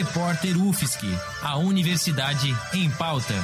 [0.00, 1.06] Repórter UFSC,
[1.42, 3.34] a Universidade em Pauta.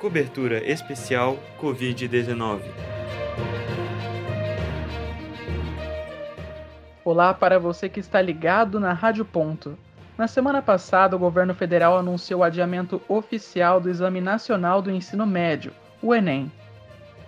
[0.00, 2.62] Cobertura especial Covid-19.
[7.04, 9.76] Olá para você que está ligado na Rádio Ponto.
[10.16, 15.26] Na semana passada, o governo federal anunciou o adiamento oficial do Exame Nacional do Ensino
[15.26, 16.50] Médio, o Enem.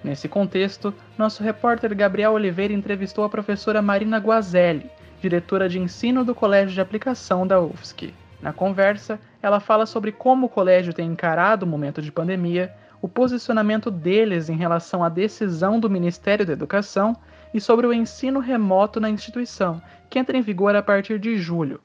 [0.05, 6.35] Nesse contexto, nosso repórter Gabriel Oliveira entrevistou a professora Marina Guazelli, diretora de ensino do
[6.35, 8.13] Colégio de Aplicação da UFSC.
[8.41, 13.09] Na conversa, ela fala sobre como o colégio tem encarado o momento de pandemia, o
[13.09, 17.17] posicionamento deles em relação à decisão do Ministério da Educação
[17.55, 21.81] e sobre o ensino remoto na instituição, que entra em vigor a partir de julho.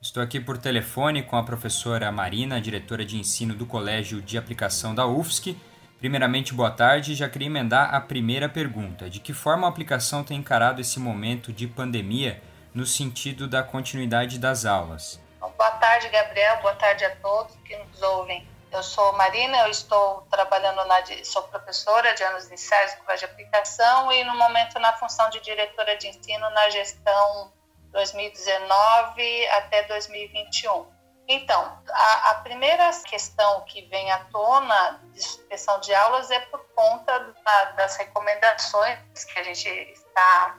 [0.00, 4.94] Estou aqui por telefone com a professora Marina, diretora de ensino do Colégio de Aplicação
[4.94, 5.56] da UFSC,
[6.04, 7.14] Primeiramente, boa tarde.
[7.14, 9.08] Já queria emendar a primeira pergunta.
[9.08, 12.42] De que forma a aplicação tem encarado esse momento de pandemia
[12.74, 15.18] no sentido da continuidade das aulas?
[15.40, 16.60] Boa tarde, Gabriel.
[16.60, 18.46] Boa tarde a todos que nos ouvem.
[18.70, 23.32] Eu sou Marina, eu estou trabalhando na sou professora de anos iniciais do Colégio de
[23.32, 27.50] Aplicação e no momento na função de diretora de ensino na gestão
[27.92, 30.93] 2019 até 2021.
[31.26, 36.62] Então, a, a, primeira questão que vem à tona de suspensão de aulas é por
[36.74, 40.58] conta da, das recomendações que a gente está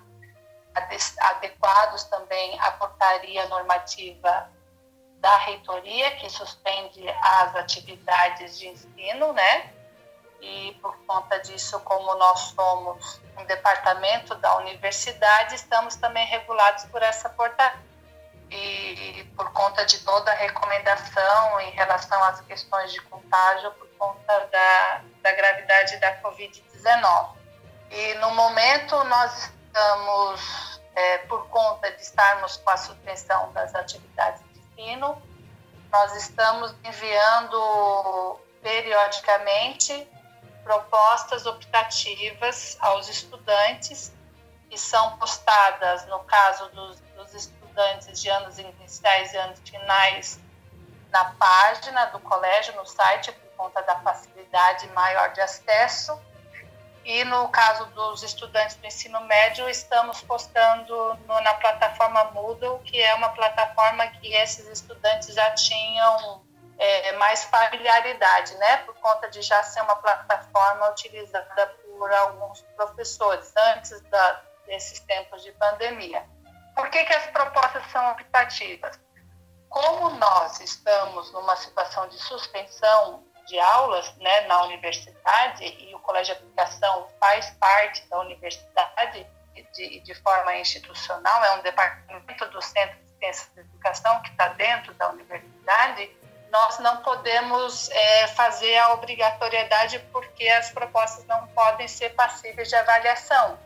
[1.22, 4.50] adequados também à portaria normativa
[5.20, 9.72] da reitoria, que suspende as atividades de ensino, né?
[10.42, 17.02] E por conta disso, como nós somos um departamento da universidade, estamos também regulados por
[17.02, 17.95] essa portaria
[18.52, 24.48] e, por conta de toda a recomendação em relação às questões de contágio por conta
[24.52, 27.36] da, da gravidade da Covid-19.
[27.92, 34.42] E no momento nós estamos, é, por conta de estarmos com a suspensão das atividades
[34.54, 35.22] de ensino,
[35.92, 40.08] nós estamos enviando periodicamente
[40.64, 44.12] propostas optativas aos estudantes
[44.70, 47.65] que são postadas, no caso dos, dos estudantes
[48.14, 50.40] de anos iniciais e anos finais
[51.12, 56.20] na página do colégio, no site, por conta da facilidade maior de acesso.
[57.06, 63.00] E no caso dos estudantes do ensino médio, estamos postando no, na plataforma Moodle, que
[63.00, 66.44] é uma plataforma que esses estudantes já tinham
[66.78, 68.78] é, mais familiaridade, né?
[68.78, 75.44] Por conta de já ser uma plataforma utilizada por alguns professores antes da, desses tempos
[75.44, 76.26] de pandemia.
[76.76, 79.00] Por que, que as propostas são optativas?
[79.70, 86.36] Como nós estamos numa situação de suspensão de aulas né, na universidade e o Colégio
[86.36, 89.26] de Aplicação faz parte da universidade
[89.74, 94.50] de, de forma institucional, é um departamento do Centro de Ciências de Educação que está
[94.50, 96.12] dentro da universidade,
[96.52, 102.76] nós não podemos é, fazer a obrigatoriedade porque as propostas não podem ser passíveis de
[102.76, 103.58] avaliação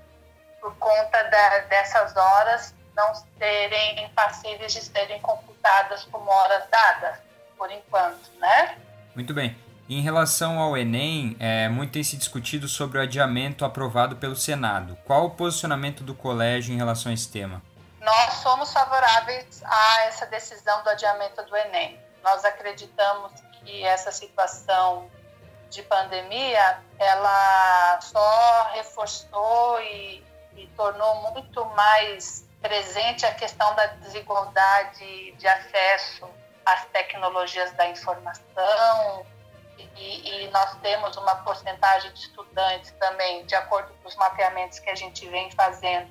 [0.59, 7.17] por conta da, dessas horas não serem passíveis de serem computadas como horas dadas,
[7.57, 8.77] por enquanto, né?
[9.15, 9.57] Muito bem.
[9.89, 14.97] Em relação ao Enem, é, muito tem se discutido sobre o adiamento aprovado pelo Senado.
[15.05, 17.61] Qual o posicionamento do colégio em relação a esse tema?
[18.01, 21.99] Nós somos favoráveis a essa decisão do adiamento do Enem.
[22.23, 23.31] Nós acreditamos
[23.63, 25.09] que essa situação
[25.69, 30.23] de pandemia, ela só reforçou e,
[30.55, 36.27] e tornou muito mais presente a questão da desigualdade de acesso
[36.65, 39.25] às tecnologias da informação,
[39.95, 44.89] e, e, nós temos uma porcentagem de estudantes também, de acordo com os mapeamentos que
[44.89, 46.09] a gente vem fazendo,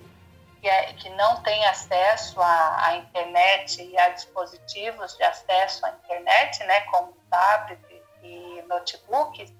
[0.61, 5.91] que, é, que não tem acesso à, à, internet e a dispositivos de acesso à
[5.91, 7.81] internet, né, como tablet
[8.23, 9.53] e notebooks,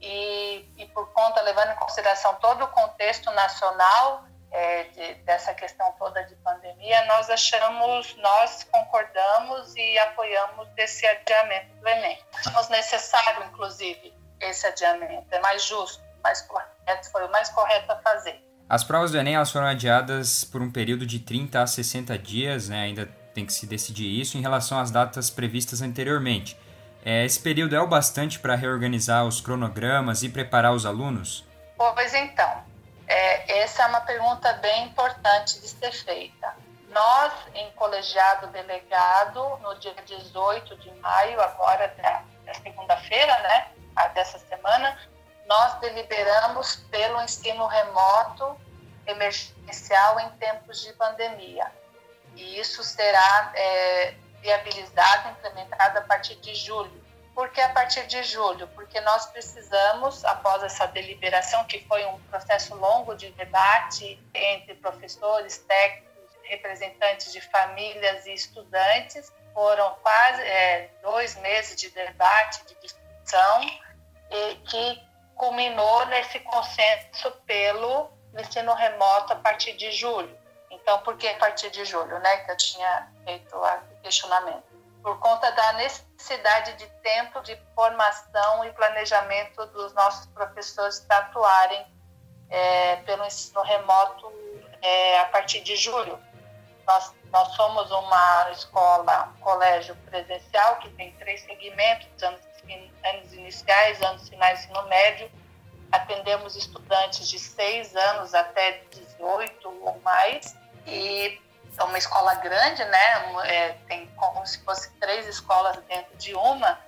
[0.00, 4.24] e, e por conta, levando em consideração todo o contexto nacional,
[4.54, 11.74] é, de, dessa questão toda de pandemia, nós achamos, nós concordamos e apoiamos esse adiamento
[11.74, 12.18] do Enem.
[12.32, 15.26] Achamos necessário, inclusive, esse adiamento.
[15.32, 18.40] É mais justo, mais correto, foi o mais correto a fazer.
[18.68, 22.82] As provas do Enem foram adiadas por um período de 30 a 60 dias, né?
[22.82, 26.56] ainda tem que se decidir isso em relação às datas previstas anteriormente.
[27.04, 31.44] É, esse período é o bastante para reorganizar os cronogramas e preparar os alunos?
[31.76, 32.64] Pois então,
[33.06, 36.54] é, essa é uma pergunta bem importante de ser feita.
[36.88, 43.68] Nós, em colegiado delegado, no dia 18 de maio, agora da, da segunda-feira, né,
[44.14, 44.96] dessa semana,
[45.46, 48.56] nós deliberamos pelo ensino remoto
[49.06, 51.70] emergencial em tempos de pandemia.
[52.36, 57.03] E isso será é, viabilizado, implementado a partir de julho.
[57.34, 58.68] Por que a partir de julho?
[58.68, 65.58] Porque nós precisamos, após essa deliberação, que foi um processo longo de debate entre professores,
[65.58, 73.60] técnicos, representantes de famílias e estudantes, foram quase é, dois meses de debate, de discussão,
[74.30, 75.02] e que
[75.34, 80.36] culminou nesse consenso pelo ensino remoto a partir de julho.
[80.70, 84.74] Então, por que a partir de julho, né, que eu tinha feito o questionamento?
[85.04, 91.86] Por conta da necessidade de tempo de formação e planejamento dos nossos professores para atuarem
[92.48, 94.32] é, pelo ensino remoto
[94.80, 96.18] é, a partir de julho.
[96.86, 102.40] Nós, nós somos uma escola, um colégio presencial que tem três segmentos, anos,
[103.04, 105.30] anos iniciais, anos finais e ensino médio.
[105.92, 110.56] Atendemos estudantes de seis anos até 18 ou mais.
[110.86, 111.38] E
[111.76, 113.46] é uma escola grande, né?
[113.46, 116.78] É, tem como se fosse três escolas dentro de uma.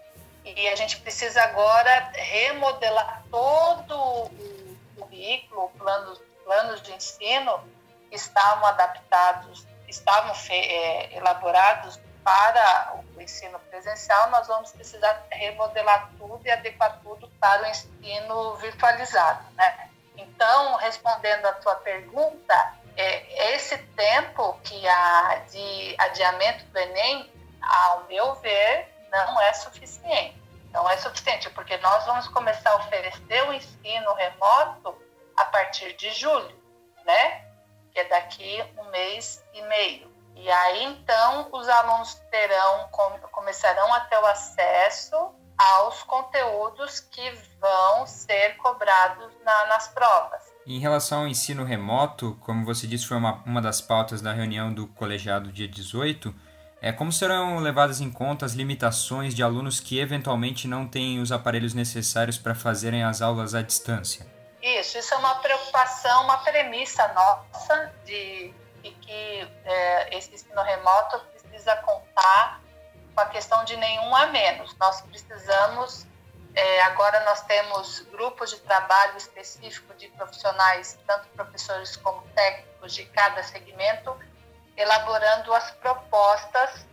[0.44, 7.65] E a gente precisa agora remodelar todo o currículo, planos, planos de ensino
[8.12, 16.50] estavam adaptados estavam é, elaborados para o ensino presencial, nós vamos precisar remodelar tudo e
[16.50, 19.91] adequar tudo para o ensino virtualizado, né?
[20.17, 27.32] Então, respondendo à tua pergunta, é, esse tempo que há de adiamento do Enem,
[27.62, 30.43] ao meu ver, não é suficiente.
[30.72, 34.94] Não é suficiente, porque nós vamos começar a oferecer o ensino remoto
[35.37, 36.54] a partir de julho,
[37.04, 37.46] né?
[37.93, 40.14] que é daqui um mês e meio.
[40.34, 42.90] E aí então os alunos terão
[43.32, 50.43] começarão a ter o acesso aos conteúdos que vão ser cobrados na, nas provas.
[50.67, 54.75] Em relação ao ensino remoto, como você disse, foi uma, uma das pautas da reunião
[54.75, 56.35] do colegiado dia 18,
[56.83, 61.31] é, como serão levadas em conta as limitações de alunos que eventualmente não têm os
[61.31, 64.27] aparelhos necessários para fazerem as aulas à distância?
[64.61, 68.53] Isso, isso é uma preocupação, uma premissa nossa de,
[68.83, 72.61] de que é, esse ensino remoto precisa contar
[73.15, 74.77] com a questão de nenhum a menos.
[74.81, 76.09] Nós precisamos,
[76.56, 83.05] é, agora nós temos grupos de trabalho específico de profissionais, tanto professores como técnicos de
[83.05, 84.19] cada segmento,
[84.75, 86.87] elaborando as propostas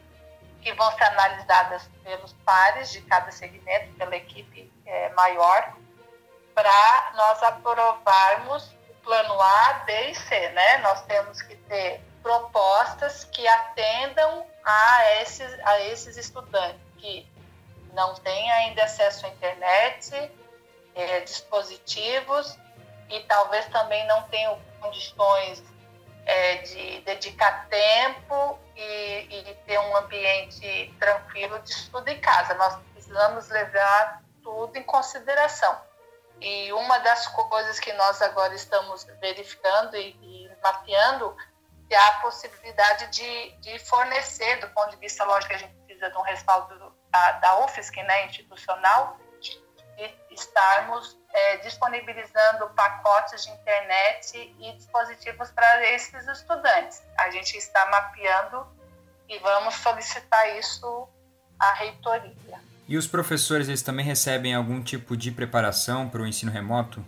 [0.62, 5.74] que vão ser analisadas pelos pares de cada segmento, pela equipe é, maior,
[6.54, 10.78] para nós aprovarmos o plano A, B e C, né?
[10.80, 17.28] Nós temos que ter propostas que atendam a esses, a esses estudantes que
[17.94, 20.32] não têm ainda acesso à internet,
[20.96, 22.58] é, dispositivos
[23.10, 25.64] e talvez também não tenham condições
[26.26, 32.54] é, de dedicar tempo e, e, ter um ambiente tranquilo de estudo em casa.
[32.56, 35.78] Nós precisamos levar tudo em consideração.
[36.40, 41.36] E uma das coisas que nós agora estamos verificando e, e mapeando
[41.90, 46.18] é a possibilidade de, de, fornecer, do ponto de vista lógico, a gente precisa de
[46.18, 46.83] um respaldo
[47.14, 49.18] da, da UFSC, né, institucional,
[49.96, 57.04] e estarmos é, disponibilizando pacotes de internet e dispositivos para esses estudantes.
[57.20, 58.66] A gente está mapeando
[59.30, 61.08] e vamos solicitar isso
[61.60, 62.60] à reitoria.
[62.88, 67.06] E os professores, eles também recebem algum tipo de preparação para o ensino remoto?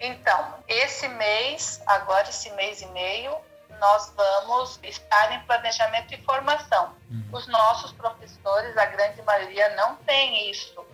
[0.00, 3.34] Então, esse mês, agora esse mês e meio,
[3.80, 6.94] nós vamos estar em planejamento e formação.
[7.10, 7.28] Uhum.
[7.32, 10.84] Os nossos professores, a grande maioria, não tem isso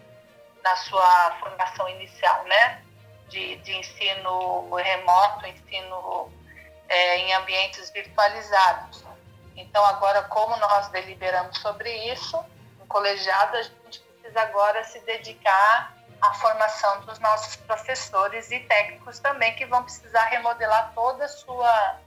[0.62, 2.82] na sua formação inicial, né?
[3.28, 6.30] De, de ensino remoto, ensino
[6.88, 9.04] é, em ambientes virtualizados.
[9.56, 12.42] Então, agora, como nós deliberamos sobre isso,
[12.78, 19.18] no colegiado, a gente precisa agora se dedicar à formação dos nossos professores e técnicos
[19.18, 22.00] também, que vão precisar remodelar toda a sua,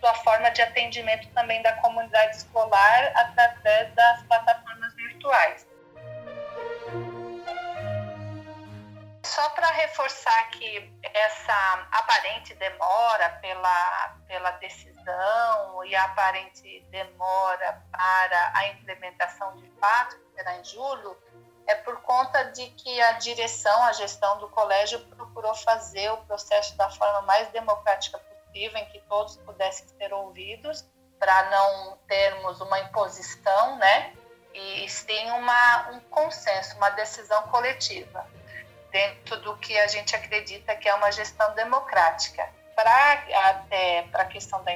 [0.00, 5.66] sua forma de atendimento também da comunidade escolar através das plataformas virtuais.
[9.24, 18.52] Só para reforçar que essa aparente demora pela, pela decisão e a aparente demora para
[18.54, 21.16] a implementação de fato, que será em julho,
[21.66, 26.74] é por conta de que a direção, a gestão do colégio procurou fazer o processo
[26.76, 30.84] da forma mais democrática possível, em que todos pudessem ser ouvidos,
[31.18, 34.12] para não termos uma imposição, né?
[34.54, 38.26] E sim uma, um consenso, uma decisão coletiva,
[38.90, 42.48] dentro do que a gente acredita que é uma gestão democrática.
[42.74, 43.12] para
[43.48, 44.72] até para a questão da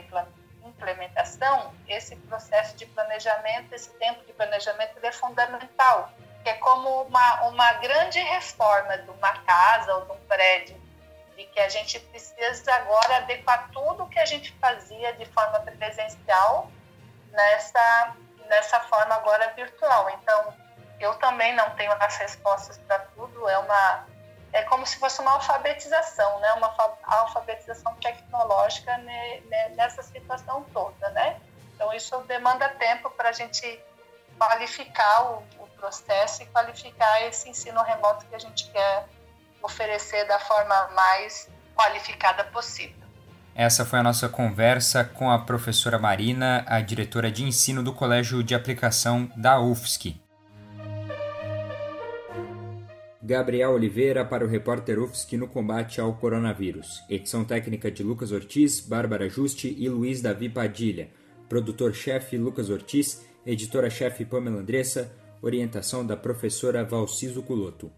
[0.65, 6.11] implementação, esse processo de planejamento, esse tempo de planejamento é fundamental,
[6.45, 10.82] é como uma, uma grande reforma de uma casa ou de um prédio,
[11.43, 15.59] de que a gente precisa agora adequar tudo o que a gente fazia de forma
[15.61, 16.71] presencial
[17.31, 18.17] nessa,
[18.49, 20.09] nessa forma agora virtual.
[20.11, 20.55] Então,
[21.01, 24.07] eu também não tenho as respostas para tudo, é uma
[24.55, 26.53] é como se fosse uma alfabetização, né?
[26.53, 28.99] Uma alfabetização tecnológica
[29.75, 31.41] nessa situação toda, né?
[31.75, 33.83] Então isso demanda tempo para a gente
[34.37, 39.07] qualificar o, o, processo e qualificar esse ensino remoto que a gente quer
[39.63, 43.03] oferecer da forma mais qualificada possível.
[43.55, 48.43] Essa foi a nossa conversa com a professora Marina, a diretora de ensino do Colégio
[48.43, 50.17] de Aplicação da UFSC.
[53.25, 57.05] Gabriel Oliveira para o repórter UFSC no combate ao coronavírus.
[57.09, 61.11] Edição técnica de Lucas Ortiz, Bárbara Juste e Luiz Davi Padilha.
[61.49, 67.93] Produtor-chefe Lucas Ortiz, editora-chefe Pamela Andressa, orientação da professora Valciso Culoto.